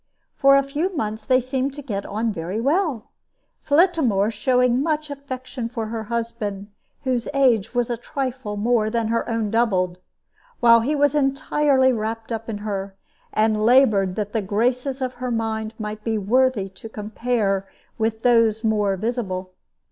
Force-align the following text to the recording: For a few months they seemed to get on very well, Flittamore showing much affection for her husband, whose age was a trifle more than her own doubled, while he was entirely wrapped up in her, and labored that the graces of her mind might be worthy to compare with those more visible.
For 0.35 0.55
a 0.55 0.63
few 0.63 0.95
months 0.95 1.25
they 1.27 1.39
seemed 1.39 1.75
to 1.75 1.83
get 1.83 2.07
on 2.07 2.33
very 2.33 2.59
well, 2.59 3.11
Flittamore 3.59 4.31
showing 4.31 4.81
much 4.81 5.11
affection 5.11 5.69
for 5.69 5.85
her 5.85 6.05
husband, 6.05 6.69
whose 7.03 7.27
age 7.35 7.75
was 7.75 7.91
a 7.91 7.97
trifle 7.97 8.57
more 8.57 8.89
than 8.89 9.09
her 9.09 9.29
own 9.29 9.51
doubled, 9.51 9.99
while 10.59 10.79
he 10.79 10.95
was 10.95 11.13
entirely 11.13 11.93
wrapped 11.93 12.31
up 12.31 12.49
in 12.49 12.57
her, 12.65 12.95
and 13.31 13.63
labored 13.63 14.15
that 14.15 14.33
the 14.33 14.41
graces 14.41 15.03
of 15.03 15.13
her 15.21 15.29
mind 15.29 15.75
might 15.77 16.03
be 16.03 16.17
worthy 16.17 16.67
to 16.69 16.89
compare 16.89 17.69
with 17.99 18.23
those 18.23 18.63
more 18.63 18.97
visible. 18.97 19.51